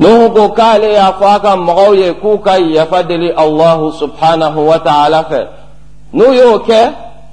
نوح 0.00 0.50
قال 0.60 0.84
يا 0.84 1.10
فاكا 1.10 1.54
مغوي 1.54 2.12
كوكا 2.12 2.56
يفدلي 2.56 3.44
الله 3.44 3.90
سبحانه 3.90 4.58
وتعالى 4.58 5.48
نوح 6.14 6.66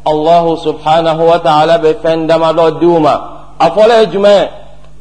الله 0.07 0.55
سبحانه 0.55 1.25
وتعالى 1.25 1.77
بفندما 1.77 2.51
دوما. 2.69 3.35
ye 3.59 4.05
jumɛn 4.07 4.47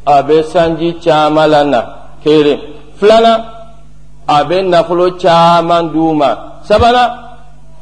a 0.06 0.22
bɛ 0.22 0.42
sanji 0.42 0.98
caman 1.00 1.50
la 1.50 1.64
na 1.64 1.80
kelen 2.22 2.58
filanan 2.98 3.40
a 4.26 4.44
bɛ 4.44 4.56
nafolo 4.68 5.16
caman 5.18 5.92
d'u 5.92 6.12
ma 6.14 6.60
sabanan 6.62 7.10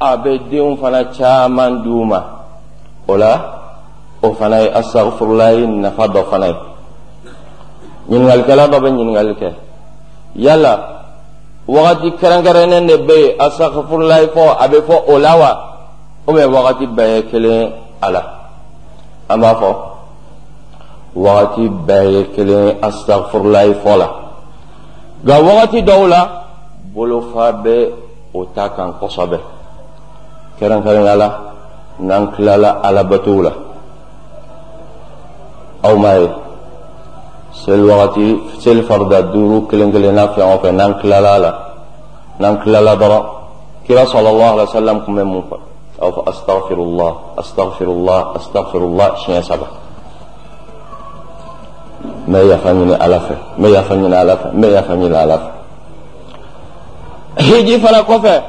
a 0.01 0.17
bɛ 0.17 0.31
denw 0.51 0.77
fana 0.81 1.05
caman 1.17 1.83
d'u 1.83 2.05
ma 2.05 2.21
o 3.09 3.17
la 3.17 3.33
o 4.23 4.33
fana 4.35 4.63
ye 4.63 4.69
asagfurula 4.71 5.53
ye 5.53 5.67
nafa 5.67 6.07
dɔ 6.09 6.21
fana 6.31 6.47
ye 6.47 6.57
ɲininkalikɛla 8.09 8.69
dɔ 8.69 8.79
bɛ 8.81 8.89
ɲininkali 8.91 9.35
kɛ 9.41 9.49
yala 10.37 10.73
wagati 11.67 12.09
kɛrɛnkɛrɛnnen 12.21 12.87
de 12.87 12.97
bɛ 12.99 13.15
yen 13.23 13.37
asagfurula 13.41 14.17
fɔ 14.35 14.45
a 14.59 14.69
bɛ 14.69 14.79
fɔ 14.87 14.97
o 15.09 15.19
la 15.19 15.37
wa 15.37 15.51
ou 16.27 16.33
bien 16.35 16.51
wagati 16.51 16.87
bɛɛ 16.87 17.17
ye 17.17 17.23
kelen 17.31 17.73
a 18.01 18.11
la 18.11 18.23
an 19.29 19.41
b'a 19.41 19.55
fɔ. 19.55 19.92
Wagati 21.15 21.69
bɛɛ 21.69 22.05
ye 22.13 22.23
kelen 22.35 22.77
astagfirulayi 22.83 23.75
fɔ 23.83 23.97
la 23.97 24.09
nka 25.25 25.35
wagati 25.43 25.83
dɔw 25.83 26.09
la 26.09 26.21
bolofa 26.95 27.53
bɛ 27.53 27.75
o 28.35 28.45
ta 28.55 28.69
kan 28.71 28.93
kosɛbɛ 29.01 29.39
kɛrɛnkɛrɛnya 30.59 31.15
la 31.17 31.29
n'an 32.01 32.33
tilala 32.33 32.81
alabatow 32.83 33.43
la 33.43 33.53
aw 35.85 35.97
m'a 35.97 36.13
ye 36.21 36.29
seli 37.53 37.83
wagati 37.83 38.25
seli 38.61 38.83
farida 38.83 39.23
duuru 39.33 39.67
kelen 39.69 39.93
kelenna 39.93 40.29
fɛn 40.35 40.49
o 40.55 40.59
fɛn 40.63 40.75
n'an 40.77 40.93
tilala 41.01 41.39
la 41.39 41.51
n'an 42.41 42.55
tilala 42.63 42.97
dɔrɔn 42.97 43.25
kira 43.87 44.05
sɔlɔlɔhu 44.07 44.53
alaihi 44.53 44.69
wa 44.71 44.75
sallam 44.81 45.05
kun 45.05 45.15
bɛ 45.17 45.25
mun 45.25 45.43
fɔ 45.51 45.57
a 46.01 46.05
b'a 46.05 46.13
fɔ 46.15 46.21
astagfirullah 46.31 47.13
astagfirullah 47.37 48.21
astagfirullah 48.37 49.09
siɲɛ 49.21 49.43
saba. 49.45 49.82
ما 52.29 52.41
يفهمين 52.41 53.03
على 53.03 53.21
فه 53.21 53.37
ما 53.59 53.69
يفهمين 53.69 54.15
على 54.15 54.37
فه 54.37 54.51
ما 54.53 54.67
يفهمين 54.67 55.15
على 55.15 55.39
فه 55.39 55.51
هيجي 57.39 57.79
فلا 57.79 58.01
كفة 58.01 58.43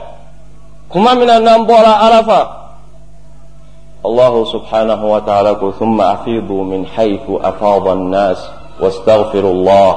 كما 0.94 1.13
من 1.13 1.30
النبورة 1.30 1.88
على 1.88 2.24
فه 2.24 2.48
الله 4.06 4.46
سبحانه 4.46 5.06
وتعالى 5.13 5.72
ثم 5.80 6.01
أفيضوا 6.01 6.63
من 6.63 6.86
حيث 6.86 7.22
أفاض 7.30 7.88
الناس 7.88 8.38
واستغفروا 8.80 9.51
الله. 9.51 9.92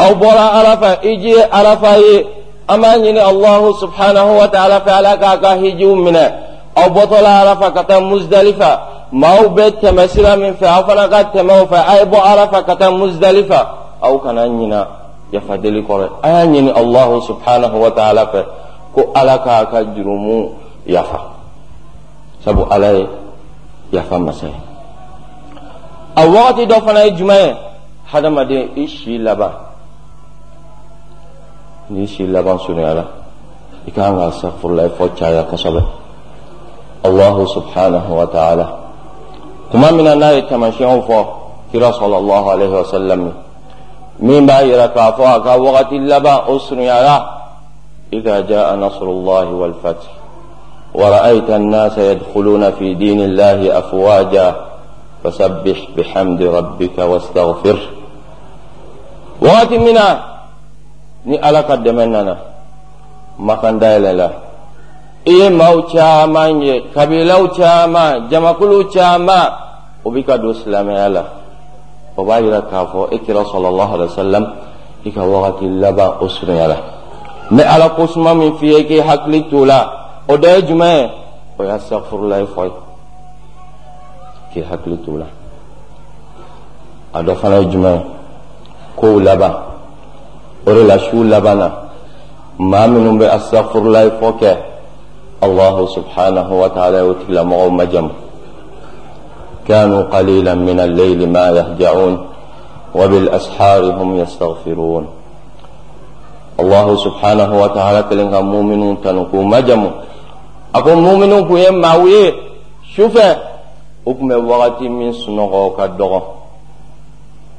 أو 0.00 0.14
برا 0.14 0.40
على 0.40 0.76
فه 0.76 0.92
إجي 0.92 1.42
على 1.42 1.76
فه 1.76 2.24
أمانين 2.70 3.18
الله 3.18 3.80
سبحانه 3.80 4.38
وتعالى 4.38 4.80
فعلك 4.80 5.22
أكاهيجي 5.22 5.84
منه. 5.84 6.38
أو 6.78 6.88
بطل 6.88 7.26
على 7.26 7.56
فه 7.56 7.68
كتا 7.68 7.98
مزدلفة. 7.98 8.78
Maaw 9.12 9.48
be 9.50 9.70
tɛmɛ 9.82 10.08
sira 10.08 10.36
min 10.36 10.54
fɛ 10.54 10.66
aw 10.66 10.82
fana 10.86 11.08
ka 11.08 11.24
tɛmɛ 11.32 11.52
o 11.62 11.66
fɛ 11.66 11.78
a 11.86 11.94
ye 11.98 12.04
bɔ 12.04 12.18
arafa 12.24 12.62
ka 12.62 12.76
taa 12.76 12.90
muzdalifa 12.90 13.68
aw 14.00 14.18
kana 14.18 14.46
ɲina 14.46 14.86
yafa 15.32 15.58
deli 15.58 15.82
kɔrɔ 15.82 16.08
a 16.22 16.28
y'a 16.28 16.46
ɲini 16.46 16.70
allahu 16.74 17.20
subhanahu 17.22 17.76
wa 17.80 17.90
ta'ala 17.90 18.26
fɛ 18.26 18.44
ko 18.94 19.12
ala 19.14 19.38
k'a 19.38 19.66
ka 19.70 19.82
jurumu 19.94 20.54
yafa 20.86 21.20
sabu 22.44 22.64
ala 22.70 22.92
ye 22.92 23.06
yafa 23.92 24.18
masa 24.18 24.46
ye 24.46 24.54
a 26.16 26.26
wagati 26.26 26.66
dɔ 26.66 26.80
fana 26.82 27.04
ye 27.04 27.10
jumɛn 27.12 27.46
ye 27.46 27.56
hadamaden 28.12 28.70
i 28.76 28.86
si 28.86 29.18
laban 29.18 29.52
n'i 31.90 32.06
si 32.06 32.26
laban 32.26 32.58
surunyala 32.58 33.04
i 33.86 33.90
kan 33.90 34.14
ka 34.16 34.30
safurula 34.30 34.88
fɔ 34.88 35.14
caya 35.18 35.42
kosɛbɛ 35.50 35.82
allahu 37.04 37.46
subhanahu 37.46 38.14
wa 38.14 38.26
ta'ala 38.26 38.89
kuma 39.70 39.92
min 39.92 40.04
na 40.04 40.14
n'a 40.14 40.32
ye 40.32 40.42
taamasiyɛnw 40.48 41.02
fɔ 41.06 41.18
kira 41.72 41.92
sallallahu 41.92 42.46
alaihi 42.50 42.72
wa 42.72 42.84
sallam 42.84 43.32
min 44.20 44.46
b'a 44.46 44.62
yira 44.64 44.88
k'a 44.88 45.12
fɔ 45.16 45.24
a 45.36 45.40
ka 45.42 45.56
wagati 45.58 45.98
laban 45.98 46.44
o 46.48 46.58
surunyala 46.58 47.40
إذا 48.12 48.40
جاء 48.40 48.74
نصر 48.76 49.06
الله 49.06 49.46
والفتح 49.54 50.08
ورأيت 50.94 51.50
الناس 51.50 51.98
يدخلون 51.98 52.70
في 52.70 52.94
دين 52.94 53.20
الله 53.20 53.78
أفواجا 53.78 54.54
فسبح 55.24 55.78
بحمد 55.96 56.42
ربك 56.42 56.98
واستغفره 56.98 57.82
وقت 59.40 59.72
منا 59.72 60.08
ni 61.20 61.36
ala 61.36 61.60
ka 61.68 61.76
dɛmɛ 61.76 62.04
nana 62.08 62.34
makan 63.38 63.76
dayɛlɛ 63.78 64.10
la 64.16 64.28
i 65.26 65.32
ye 65.32 65.50
maaw 65.50 65.82
caman 65.92 66.62
ye 66.62 66.80
kabilaw 66.94 67.48
caman 67.52 68.28
jamakulu 68.30 68.88
caman 68.88 69.52
o 70.04 70.10
bi 70.10 70.24
ka 70.24 70.38
don 70.38 70.54
silamɛya 70.54 71.08
la 71.08 71.24
o 72.16 72.24
b'a 72.24 72.40
yira 72.40 72.62
k'a 72.62 72.86
fɔ 72.86 73.08
e 73.12 73.18
kira 73.18 73.44
sɔlɔlɔhu 73.44 73.92
alaihi 73.94 74.10
wa 74.10 74.16
sallam 74.16 74.44
i 75.04 75.10
ka 75.12 75.20
wagati 75.20 75.68
laban 75.68 76.10
o 76.20 76.28
surunya 76.28 76.68
la 76.68 76.76
mɛ 77.50 77.62
ala 77.68 77.90
ko 77.90 78.06
suma 78.06 78.34
min 78.34 78.56
f'i 78.56 78.66
ye 78.72 78.84
k'i 78.86 79.00
hakili 79.00 79.44
t'o 79.50 79.64
la 79.64 79.92
o 80.26 80.36
dɔ 80.36 80.48
ye 80.56 80.62
jumɛn 80.66 80.96
ye 80.96 81.10
o 81.58 81.64
ye 81.64 81.70
asafurulayi 81.70 82.46
fɔ 82.46 82.64
ye 82.64 82.72
k'i 84.52 84.62
hakili 84.62 84.96
t'o 85.04 85.18
la 85.18 85.26
a 87.12 87.22
dɔ 87.22 87.36
fana 87.36 87.60
ye 87.60 87.66
jumɛn 87.68 87.94
ye 87.94 88.04
kow 88.96 89.18
laban 89.20 89.52
o 90.66 90.72
de 90.72 90.82
la 90.84 90.98
su 90.98 91.24
laban 91.24 91.58
na 91.58 91.70
maa 92.58 92.86
minnu 92.86 93.18
bɛ 93.18 93.28
asafurulayi 93.28 94.10
fɔ 94.18 94.32
kɛ 94.40 94.69
الله 95.40 95.86
سبحانه 95.86 96.48
وتعالى 96.62 96.98
يتلى 97.08 97.44
معهم 97.44 97.82
جمع 97.82 98.10
كانوا 99.68 100.02
قليلا 100.02 100.54
من 100.54 100.80
الليل 100.80 101.28
ما 101.28 101.48
يهجعون 101.48 102.14
وبالأسحار 102.94 103.82
هم 103.98 104.16
يستغفرون. 104.16 105.04
الله 106.60 106.86
سبحانه 106.96 107.50
وتعالى 107.62 108.00
تلنها 108.10 108.40
مؤمنون 108.40 109.00
تنقوا 109.00 109.44
مجمو 109.44 109.90
أكون 110.74 110.98
مؤمنون 111.08 111.48
كي 111.48 111.68
يمعوي 111.68 112.34
شوفا. 112.96 113.28
أكمل 114.08 114.44
وقت 114.44 114.80
من 114.82 115.12
سنغو 115.12 115.70
كدغو. 115.76 116.20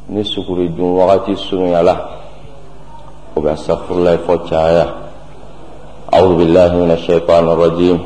نسكر 0.09 0.57
دون 0.77 0.91
وقت 1.01 1.31
سنغو 1.31 1.65
يلا. 1.65 1.95
وبأستغفر 3.35 3.95
الله 3.95 4.15
فتايا 4.27 4.85
أعوذ 6.13 6.35
بالله 6.35 6.75
من 6.75 6.91
الشيطان 6.91 7.49
الرجيم. 7.49 7.99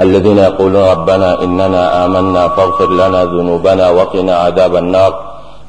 الذين 0.00 0.38
يقولون 0.38 0.84
ربنا 0.84 1.42
إننا 1.42 2.04
آمنا 2.04 2.48
فاغفر 2.48 2.90
لنا 2.90 3.24
ذنوبنا 3.24 3.90
وقنا 3.90 4.36
عذاب 4.36 4.76
النار. 4.76 5.12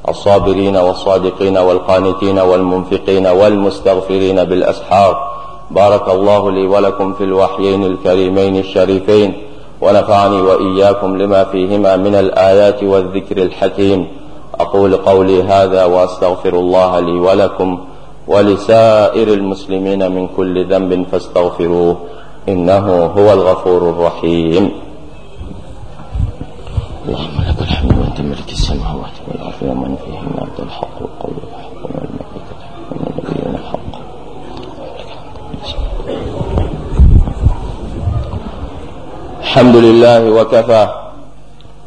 الصابرين 0.08 0.76
والصادقين 0.76 1.58
والقانتين 1.58 2.38
والمنفقين 2.38 3.26
والمستغفرين 3.26 4.44
بالأسحار. 4.44 5.30
بارك 5.70 6.08
الله 6.08 6.50
لي 6.50 6.66
ولكم 6.66 7.12
في 7.12 7.24
الوحيين 7.24 7.84
الكريمين 7.84 8.56
الشريفين. 8.56 9.32
ونفعني 9.80 10.40
وإياكم 10.40 11.16
لما 11.16 11.44
فيهما 11.44 11.96
من 11.96 12.14
الآيات 12.14 12.82
والذكر 12.82 13.36
الحكيم. 13.36 14.06
أقول 14.60 14.96
قولي 14.96 15.42
هذا 15.42 15.84
وأستغفر 15.84 16.54
الله 16.54 17.00
لي 17.00 17.20
ولكم. 17.20 17.78
ولسائر 18.28 19.28
المسلمين 19.28 20.12
من 20.12 20.28
كل 20.36 20.54
ذنب 20.72 21.06
فاستغفروه 21.12 21.96
إنه 22.48 22.86
هو 23.16 23.32
الغفور 23.32 23.90
الرحيم. 23.90 24.64
اللهم 27.08 27.36
لك 27.48 27.58
الحمد 27.62 27.92
وأنت 27.98 28.20
ملك 28.20 28.48
السماوات 28.52 29.16
والأرض 29.28 29.60
ومن 29.62 29.96
فيهن 30.04 30.32
أنت 30.44 30.58
الحق 30.60 30.94
والقول 31.00 31.34
الحق 31.48 31.76
والملائكة 31.84 32.56
والنبيين 32.92 33.54
الحق 33.54 33.92
الحمد 39.40 39.76
لله 39.76 40.20
وكفى 40.30 40.84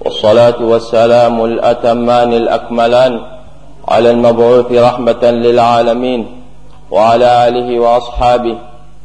والصلاة 0.05 0.59
والسلام 0.61 1.45
الأتمان 1.45 2.33
الأكملان 2.33 3.13
على 3.91 4.09
المبعوث 4.11 4.71
رحمة 4.71 5.23
للعالمين 5.45 6.21
وعلى 6.91 7.47
آله 7.47 7.69
وأصحابه 7.79 8.55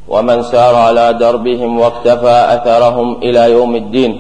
ومن 0.08 0.42
سار 0.42 0.74
على 0.74 1.12
دربهم 1.12 1.80
واكتفى 1.80 2.36
أثرهم 2.54 3.08
إلى 3.26 3.42
يوم 3.56 3.72
الدين. 3.76 4.12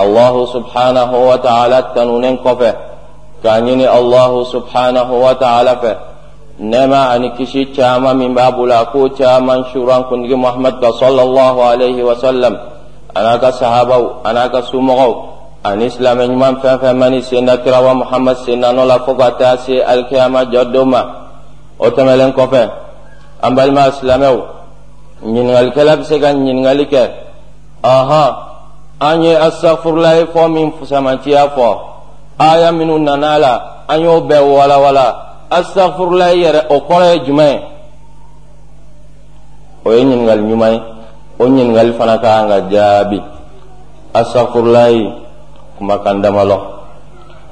الله 0.00 0.34
سبحانه 0.46 1.10
وتعالى 1.30 1.78
تنونين 1.94 2.36
قفه 2.36 2.74
كأنيني 3.44 3.86
الله 3.98 4.44
سبحانه 4.54 5.08
وتعالى 5.26 5.72
فه 5.82 5.96
نما 6.60 7.16
أن 7.16 7.22
كشي 7.36 7.64
تاما 7.64 8.12
من 8.12 8.34
باب 8.34 8.56
لاكو 8.60 9.06
تاما 9.06 9.64
شران 9.74 10.02
محمد 10.44 10.84
صلى 11.02 11.22
الله 11.22 11.54
عليه 11.64 11.98
وسلم. 12.08 12.54
أنا 13.16 13.36
كصحابه 13.36 14.10
أنا 14.26 14.46
كسومغو 14.46 15.10
wa 15.64 15.70
ani 15.70 15.90
silamɛ 15.90 16.26
ɲuman 16.26 16.56
fɛn 16.60 16.78
fɛn 16.80 16.96
mani 16.96 17.22
senda 17.22 17.56
kirawa 17.58 17.94
muhammad 17.94 18.36
senda 18.44 18.72
nɔ 18.72 18.84
la 18.86 18.98
fo 18.98 19.14
ka 19.14 19.30
taa 19.38 19.56
se 19.56 19.82
alikiyama 19.82 20.44
jɔ 20.44 20.72
don 20.72 20.86
ma 20.88 21.02
o 21.78 21.88
tɛmɛlen 21.90 22.32
kɔfɛ 22.34 22.70
an 23.42 23.54
balima 23.54 23.90
silamɛw 23.92 24.42
ɲiningalikɛla 25.24 25.96
bɛ 25.96 26.04
se 26.04 26.18
ka 26.20 26.32
ɲiningali 26.32 26.86
kɛ 26.88 27.10
ɔhɔn 27.84 28.34
an 29.00 29.22
ye 29.22 29.34
astaghfirulahi 29.36 30.26
fɔ 30.32 30.52
min 30.52 30.72
fusamantiya 30.72 31.48
fɔ 31.54 31.78
aya 32.38 32.72
minnu 32.72 32.98
nana 32.98 33.38
la 33.38 33.62
an 33.88 34.00
y'o 34.00 34.20
bɛɛ 34.20 34.42
walawala 34.42 35.16
astaghfirulahi 35.50 36.42
yɛrɛ 36.42 36.60
o 36.70 36.80
kɔrɔ 36.80 37.06
ye 37.14 37.18
jumɛn 37.26 37.52
ye 37.52 37.60
o 39.84 39.90
ye 39.92 40.04
ɲininkali 40.04 40.42
ɲuman 40.42 40.72
ye 40.72 40.82
o 41.38 41.44
ɲininkali 41.46 41.92
fana 41.94 42.18
ka 42.18 42.28
kan 42.28 42.48
ka 42.48 42.60
jaabi 42.68 43.22
astaghfirulahi 44.14 45.22
kumakan 45.82 46.22
damalɔ 46.22 46.58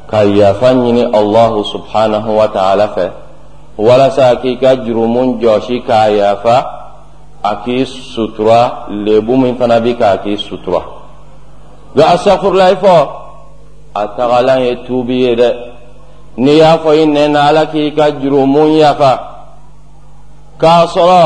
ka 0.06 0.22
yafa 0.22 0.70
ɲini 0.78 1.02
allahu 1.10 1.66
subhanahu 1.66 2.30
wa 2.38 2.46
ta'ala 2.46 2.94
fɛ 2.94 3.06
walasa 3.74 4.38
k'i 4.38 4.54
ka 4.54 4.78
jurumu 4.86 5.42
jɔsi 5.42 5.82
k'a 5.82 6.14
yafa 6.14 6.56
a 7.42 7.52
k'i 7.66 7.82
sutura 7.86 8.86
lebu 8.88 9.34
min 9.36 9.58
fana 9.58 9.80
bi 9.82 9.94
k'a 9.98 10.22
k'i 10.22 10.38
sutura 10.38 10.78
ga 11.96 12.14
astaghfirullah 12.14 12.70
fɔ 12.78 12.94
a 13.98 14.02
tagalan 14.14 14.62
ye 14.62 14.74
tuubi 14.86 15.26
ye 15.26 15.34
dɛ 15.34 15.50
n'i 16.38 16.54
y'a 16.62 16.78
fɔ 16.78 16.90
i 17.02 17.04
nɛn 17.06 17.32
na 17.34 17.48
ala 17.50 17.66
k'i 17.66 17.90
ka 17.96 18.10
jurumu 18.14 18.78
yafa 18.78 19.12
k'a 20.58 20.86
sɔrɔ 20.86 21.24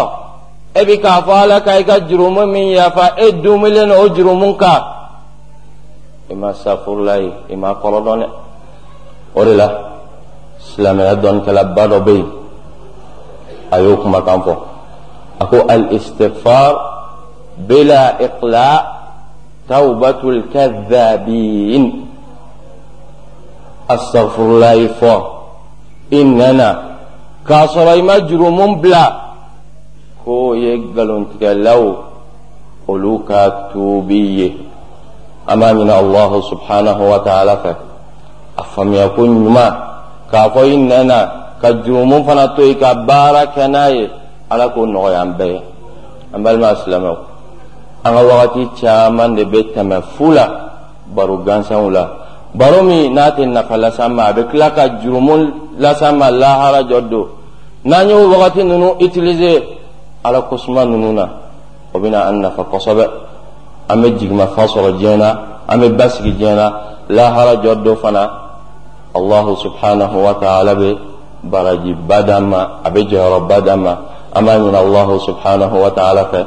e 0.73 0.85
bi 0.89 0.97
k'a 0.97 1.21
fɔ 1.21 1.33
ala 1.37 1.61
ka 1.61 1.73
i 1.77 1.85
ka 1.85 2.01
jurumu 2.09 2.47
min 2.49 2.73
yafa 2.73 3.13
e 3.21 3.33
dumilen 3.33 3.93
o 3.93 4.09
jurumu 4.09 4.57
kan 4.57 4.94
i 6.35 6.37
ma 6.37 6.49
astaghfirullah 6.55 7.17
ye 7.25 7.31
i 7.55 7.57
ma 7.57 7.69
kɔrɔ 7.81 7.99
dɔn 8.07 8.19
dɛ 8.23 8.29
o 9.39 9.45
de 9.45 9.55
la 9.61 9.69
silamɛya 10.67 11.15
dɔnnikɛlaba 11.23 11.83
dɔ 11.91 11.99
bɛ 12.07 12.13
yen 12.19 12.31
a 13.75 13.77
y'o 13.83 13.97
kumakan 14.03 14.41
fɔ 14.47 14.55
a 15.41 15.45
ko 15.47 15.59
al 15.75 15.83
istighfar 15.97 16.73
bila 17.69 18.19
iqla 18.27 18.95
توبة 19.69 20.23
الكذابين 20.25 22.07
استغفر 23.91 24.43
الله 24.43 24.87
فو 24.87 25.21
إننا 26.13 26.97
كاسر 27.49 28.03
مجرم 28.03 28.75
بلا 28.81 29.07
كو 30.25 30.55
يقلون 30.55 31.27
تكلو 31.41 31.95
قلوكا 32.89 33.71
توبية 33.73 34.53
أمامنا 34.53 34.64
الله 34.64 34.64
سبحانه 34.64 34.64
وتعالى 34.64 34.64
أفهم 34.64 34.64
يكون 34.64 34.64
ما 34.64 34.64
كافو 40.33 40.61
إننا 40.63 41.45
ka 41.65 41.73
jurumun 41.81 42.21
fana 42.29 42.53
to 42.53 42.61
i 42.69 42.75
ka 42.77 42.93
baara 43.09 43.43
kɛ 43.55 43.65
n'a 43.73 43.89
ye 43.89 44.05
ala 44.53 44.69
k'o 44.69 44.85
nɔgɔya 44.87 45.21
an 45.25 45.33
bɛɛ 45.39 45.49
ye 45.53 45.61
an 46.35 46.41
balima 46.45 46.77
silamɛw 46.77 47.17
an 48.05 48.13
ka 48.15 48.21
wagati 48.29 48.63
caman 48.81 49.35
de 49.35 49.45
bɛ 49.45 49.61
tɛmɛ 49.75 49.97
fu 50.15 50.31
la 50.31 50.45
baro 51.17 51.39
gansanw 51.47 51.89
la 51.91 52.05
baro 52.55 52.83
min 52.83 53.15
n'a 53.15 53.31
tɛ 53.33 53.47
nafa 53.49 53.77
las'an 53.79 54.13
ma 54.13 54.27
a 54.29 54.33
bɛ 54.35 54.43
tila 54.51 54.71
ka 54.77 54.83
jurumun 55.01 55.43
las'an 55.79 56.19
ma 56.19 56.29
lahara 56.31 56.83
jɔ 56.85 57.01
don 57.09 57.27
n'an 57.85 58.09
y'o 58.09 58.29
wagati 58.29 58.61
ninnu 58.63 58.97
utiliser 59.01 59.63
ala 60.23 60.43
kosuma 60.43 60.85
ninnu 60.85 61.13
na 61.15 61.27
o 61.95 61.99
bɛna 61.99 62.29
an 62.29 62.41
nafa 62.43 62.63
kosɛbɛ 62.65 63.05
an 63.89 64.03
bɛ 64.03 64.19
jigimafɛn 64.19 64.69
sɔrɔ 64.69 64.91
diɲɛ 64.99 65.17
na 65.17 65.29
an 65.69 65.81
bɛ 65.81 65.89
basigi 65.97 66.33
diɲɛ 66.33 66.55
na 66.55 66.73
lahara 67.09 67.57
jɔ 67.63 67.83
don 67.83 67.97
fana. 67.97 68.31
Allahu 69.15 69.57
subhanahu 69.57 70.17
wa 70.25 70.35
ta'ala 70.35 70.75
bɛ 70.75 70.99
baraji 71.45 71.95
ba 72.07 72.23
d'an 72.23 72.49
ma 72.49 72.81
a 72.85 72.91
bɛ 72.91 73.01
jɔyɔrɔba 73.09 73.61
d'an 73.65 73.81
ma. 73.81 73.97
An 74.35 74.45
b'a 74.45 74.59
ɲini 74.59 74.77
allahu 74.77 75.21
subhanahu 75.21 75.77
wa 75.81 75.91
ta'ala 75.91 76.25
fɛ. 76.33 76.47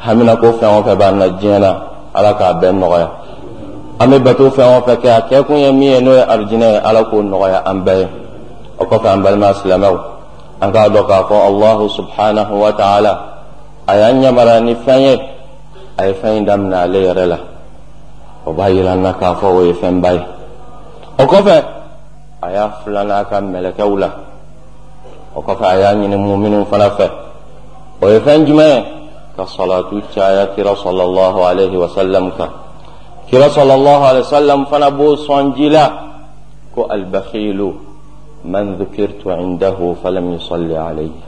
Hamina 0.00 0.36
ko 0.36 0.52
fɛn 0.52 0.78
o 0.78 0.82
fɛn 0.82 0.96
b'an 0.98 1.18
na 1.18 1.28
diɲɛ 1.28 1.58
na 1.60 1.70
ala 2.14 2.34
k'a 2.34 2.54
bɛɛ 2.60 2.72
nɔgɔya. 2.72 3.08
An 4.00 4.10
bɛ 4.10 4.18
bato 4.24 4.50
fɛn 4.50 4.78
o 4.78 4.80
fɛn 4.86 4.96
kɛ 4.96 5.08
a 5.08 5.20
kɛ 5.28 5.46
kun 5.46 5.56
ye 5.56 5.70
min 5.72 5.82
ye 5.82 6.00
n'o 6.00 6.12
ye 6.14 6.22
arijinɛ 6.22 6.72
ye 6.72 6.78
ala 6.82 7.04
k'o 7.04 7.22
nɔgɔya 7.22 7.62
an 7.66 7.84
bɛɛ 7.84 7.98
ye. 8.00 8.08
O 8.80 8.84
kɔfɛ 8.84 9.06
an 9.12 9.22
balima 9.22 9.54
silamɛw 9.54 9.98
an 10.60 10.72
k'a 10.72 10.88
dɔn 10.88 11.06
k'a 11.06 11.22
fɔ 11.28 11.36
allahu 11.46 11.88
subhanahu 11.88 12.52
wa 12.58 12.72
ta'ala 12.72 13.18
a 13.86 13.96
y'an 13.96 14.22
yamaruya 14.22 14.60
ni 14.64 14.74
fɛn 14.74 15.00
ye 15.00 15.20
a 15.98 16.06
ye 16.06 16.14
fɛn 16.14 16.36
in 16.38 16.44
daminɛ 16.44 16.76
ale 16.76 16.98
yɛrɛ 17.02 17.24
la 17.26 17.38
o 18.46 18.52
b'a 18.52 18.70
yira 18.70 18.92
an 18.92 19.02
na 19.02 19.12
k'a 19.12 19.34
fɔ 19.34 19.46
o 19.46 19.62
ye 19.64 19.72
fɛnba 19.72 20.12
ye 20.14 20.22
o 21.18 21.24
kɔfɛ 21.26 21.56
a 22.42 22.52
y'a 22.52 22.70
filanan 22.84 23.24
ka 23.28 23.40
mɛlɛkɛw 23.40 23.98
la 23.98 24.10
o 25.34 25.42
kɔfɛ 25.42 25.64
a 25.66 25.76
y'a 25.80 25.94
ɲini 25.94 26.16
muminiw 26.16 26.64
fana 26.70 26.90
fɛ 26.90 27.06
o 28.00 28.08
ye 28.08 28.20
fɛn 28.20 28.46
jumɛn 28.46 28.70
ye 28.76 28.84
ka 29.36 29.44
salatu 29.46 30.00
caya 30.14 30.46
kira 30.54 30.76
sallallahu 30.76 31.38
alaihi 31.50 31.76
wasallam 31.76 32.30
kan 32.36 32.50
kira 33.28 33.50
sallallahu 33.50 34.02
alaihi 34.08 34.24
wasallam 34.24 34.66
fana 34.70 34.90
b'o 34.90 35.16
sɔn 35.26 35.54
ji 35.56 35.68
la 35.68 35.84
ko 36.74 36.86
albakhilu 36.88 37.74
man 38.44 38.78
dhukirtu 38.78 39.34
indahu 39.34 39.96
falam 40.02 40.30
yusalli 40.38 40.76
alayhi 40.76 41.26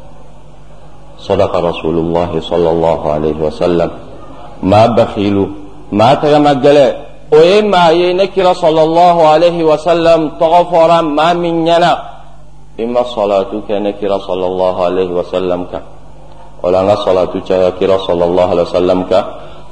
صدق 1.21 1.53
رسول 1.53 1.97
الله 2.01 2.41
صلى 2.41 2.71
الله 2.71 3.01
عليه 3.13 3.37
وسلم 3.37 4.10
ما 4.63 4.87
بخيلوا 4.87 5.47
ما 5.93 6.15
تغمجل 6.15 6.93
وإما 7.33 7.91
ينكر 7.91 8.53
صلى 8.53 8.83
الله 8.83 9.29
عليه 9.29 9.65
وسلم 9.65 10.31
تغفر 10.41 11.03
ما 11.03 11.33
من 11.33 11.67
ينا 11.67 12.03
إما 12.81 13.03
صلاة 13.03 13.47
كنكر 13.69 14.19
صلى 14.19 14.47
الله 14.47 14.85
عليه 14.85 15.11
وسلم 15.11 15.65
ك 15.73 15.83
ولا 16.63 16.95
صلاة 16.95 17.25
كنكر 17.49 17.99
صلى 17.99 18.25
الله 18.25 18.51
عليه 18.51 18.63
وسلم 18.63 19.03
ك 19.03 19.25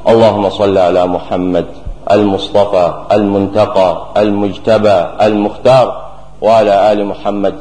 اللهم 0.08 0.50
صل 0.50 0.78
على 0.78 1.06
محمد 1.06 1.66
المصطفى 2.10 2.92
المنتقى 3.12 4.02
المجتبى 4.16 5.06
المختار. 5.22 6.08
وعلى 6.42 6.92
آل 6.92 7.06
محمد 7.06 7.54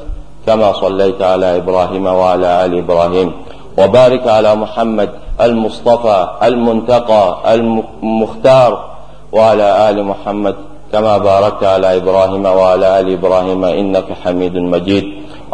كما 0.46 0.74
صليت 0.74 1.22
على 1.22 1.58
إبراهيم 1.58 2.06
وعلى 2.06 2.66
آل 2.66 2.78
إبراهيم. 2.78 3.32
وبارك 3.78 4.28
على 4.28 4.56
محمد 4.56 5.10
المصطفى 5.42 6.28
المنتقى 6.44 7.54
المختار 7.54 8.86
وعلى 9.32 9.90
آل 9.90 10.04
محمد 10.04 10.56
كما 10.92 11.18
باركت 11.18 11.64
على 11.64 11.98
إبراهيم 11.98 12.46
وعلى 12.46 13.00
آل 13.00 13.14
إبراهيم 13.14 13.66
إنك 13.66 14.06
حميد 14.24 14.56
مجيد. 14.56 15.06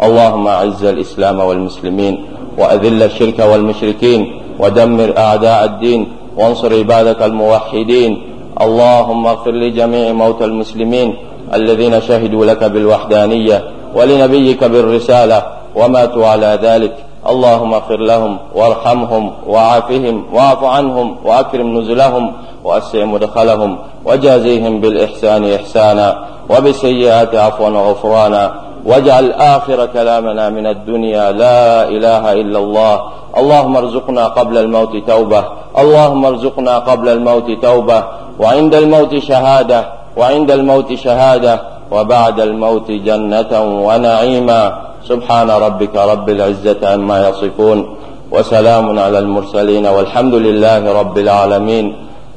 اللهم 0.02 0.48
أعز 0.48 0.84
الإسلام 0.84 1.40
والمسلمين 1.40 2.26
وأذل 2.58 3.02
الشرك 3.02 3.38
والمشركين 3.38 4.40
ودمر 4.58 5.18
أعداء 5.18 5.64
الدين 5.64 6.12
وانصر 6.36 6.74
عبادك 6.74 7.22
الموحدين. 7.22 8.22
اللهم 8.60 9.26
اغفر 9.26 9.50
لجميع 9.50 10.12
موتى 10.12 10.44
المسلمين 10.44 11.16
الذين 11.54 12.00
شهدوا 12.00 12.46
لك 12.46 12.64
بالوحدانية 12.64 13.64
ولنبيك 13.94 14.64
بالرسالة 14.64 15.42
وماتوا 15.74 16.26
على 16.26 16.58
ذلك. 16.62 16.94
اللهم 17.32 17.74
اغفر 17.74 17.96
لهم 17.96 18.38
وارحمهم 18.54 19.32
وعافهم 19.46 20.24
واعف 20.32 20.64
عنهم 20.64 21.16
وأكرم 21.24 21.78
نزلهم 21.78 22.32
واسع 22.64 23.04
مدخلهم 23.04 23.78
وجازيهم 24.04 24.80
بالإحسان 24.80 25.54
إحسانا 25.54 26.08
وبالسيئات 26.50 27.34
عفوا 27.34 27.68
وغفرانا 27.68 28.54
واجعل 28.86 29.32
آخر 29.32 29.86
كلامنا 29.86 30.48
من 30.50 30.66
الدنيا 30.66 31.32
لا 31.32 31.88
إله 31.88 32.32
إلا 32.32 32.58
الله 32.58 33.00
اللهم 33.36 33.76
ارزقنا 33.76 34.24
قبل 34.26 34.58
الموت 34.58 34.96
توبة 34.96 35.44
اللهم 35.78 36.24
ارزقنا 36.24 36.78
قبل 36.78 37.08
الموت 37.08 37.50
توبة 37.62 38.04
وعند 38.40 38.74
الموت 38.74 39.18
شهادة 39.18 39.80
وعند 40.16 40.50
الموت 40.50 40.94
شهادة 40.94 41.60
وبعد 41.90 42.40
الموت 42.40 42.90
جنة 42.90 43.52
ونعيما 43.86 44.62
سبحان 45.08 45.50
ربك 45.50 45.96
رب 45.96 46.28
العزة 46.28 46.80
عما 46.82 47.28
يصفون 47.28 47.96
وسلام 48.30 48.98
على 48.98 49.18
المرسلين 49.18 49.86
والحمد 49.86 50.34
لله 50.34 50.92
رب 51.00 51.18
العالمين. 51.18 51.86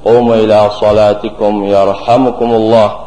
قوموا 0.05 0.35
إلى 0.35 0.69
صلاتكم 0.81 1.63
يرحمكم 1.65 2.49
الله. 2.51 3.06